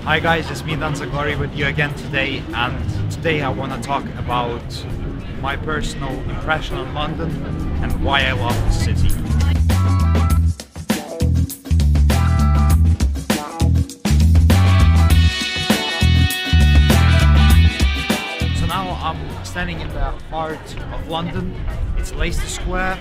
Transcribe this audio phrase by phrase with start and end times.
[0.00, 3.80] Hi guys, it's me Dan Zagorii with you again today and today I want to
[3.86, 4.64] talk about
[5.40, 7.30] my personal impression on London
[7.82, 9.10] and why I love the city.
[18.56, 21.54] So now I'm standing in the heart of London.
[21.96, 22.98] It's Leicester Square.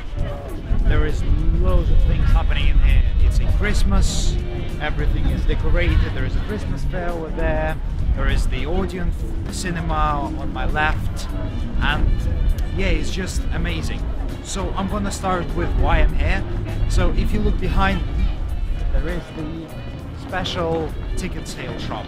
[0.84, 3.01] There is loads of things happening in here.
[3.32, 4.36] It's in Christmas,
[4.82, 5.98] everything is decorated.
[6.14, 7.78] There is a Christmas fair over there.
[8.18, 9.14] There is the Odeon
[9.54, 11.30] cinema on my left.
[11.80, 12.06] And
[12.76, 14.02] yeah, it's just amazing.
[14.44, 16.44] So I'm gonna start with why I'm here.
[16.90, 18.02] So if you look behind,
[18.92, 19.66] there is the
[20.28, 22.08] special ticket sale shop.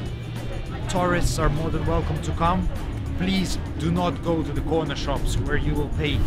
[0.88, 2.68] Tourists are more than welcome to come.
[3.18, 6.18] Please do not go to the corner shops where you will pay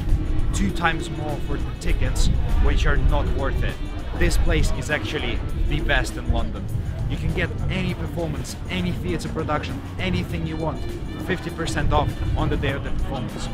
[0.61, 2.27] two times more for the tickets,
[2.61, 3.73] which are not worth it.
[4.19, 6.63] This place is actually the best in London.
[7.09, 10.79] You can get any performance, any theatre production, anything you want,
[11.25, 13.47] 50% off on the day of the performance.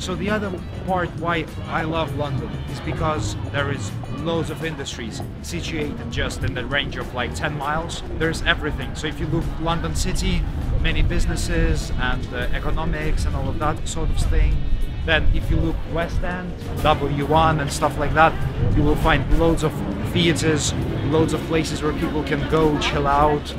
[0.00, 0.50] So the other
[0.86, 6.54] part why I love London is because there is loads of industries situated just in
[6.54, 8.02] the range of like 10 miles.
[8.16, 8.94] There's everything.
[8.94, 10.40] So if you look London City,
[10.80, 14.56] many businesses and uh, economics and all of that sort of thing.
[15.04, 18.32] Then if you look West End, W1 and stuff like that,
[18.74, 19.72] you will find loads of
[20.12, 20.72] theaters,
[21.10, 23.54] loads of places where people can go chill out,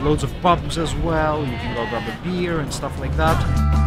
[0.00, 1.42] loads of pubs as well.
[1.42, 3.85] You can go grab a beer and stuff like that.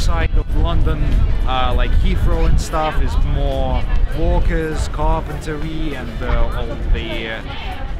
[0.00, 1.02] Side of London,
[1.46, 3.84] uh, like Heathrow and stuff, is more
[4.18, 7.42] workers, carpentry, and uh, all the uh,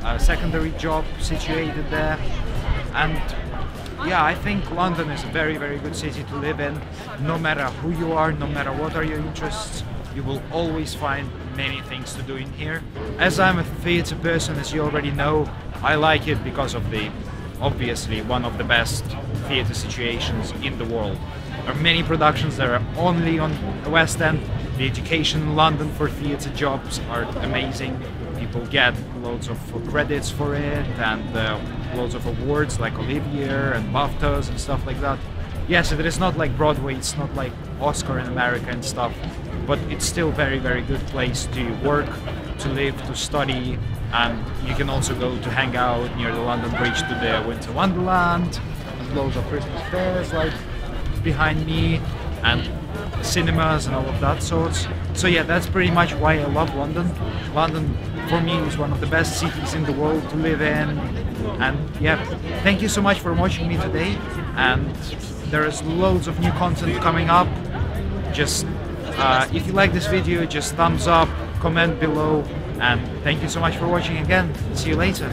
[0.03, 2.19] uh, secondary job situated there.
[2.95, 3.21] And
[4.09, 6.81] yeah, I think London is a very, very good city to live in.
[7.21, 9.85] No matter who you are, no matter what are your interests,
[10.15, 12.83] you will always find many things to do in here.
[13.19, 15.51] As I'm a theatre person, as you already know,
[15.83, 17.11] I like it because of the
[17.61, 19.05] obviously one of the best
[19.49, 21.19] theatre situations in the world.
[21.65, 23.53] There are many productions that are only on
[23.85, 24.41] the West End.
[24.79, 28.03] The education in London for theatre jobs are amazing.
[28.39, 31.61] People get loads of credits for it and uh,
[31.95, 35.19] loads of awards like Olivier and BAFTAs and stuff like that.
[35.69, 39.15] Yes, it is not like Broadway, it's not like Oscar in America and stuff,
[39.67, 42.09] but it's still very, very good place to work,
[42.59, 43.79] to live, to study,
[44.13, 47.73] and you can also go to hang out near the London Bridge to the Winter
[47.73, 48.61] Wonderland,
[48.99, 50.53] and loads of Christmas fairs like
[51.23, 52.01] behind me,
[52.43, 52.69] and
[53.25, 54.87] cinemas and all of that sorts.
[55.15, 57.11] So yeah, that's pretty much why I love London.
[57.55, 57.97] London
[58.29, 60.99] for me is one of the best cities in the world to live in.
[61.61, 62.25] And yeah,
[62.63, 64.17] thank you so much for watching me today.
[64.57, 64.95] And
[65.51, 67.49] there is loads of new content coming up.
[68.33, 68.67] Just
[69.17, 71.29] uh, if you like this video, just thumbs up,
[71.61, 72.43] comment below,
[72.81, 74.53] and thank you so much for watching again.
[74.75, 75.31] See you later.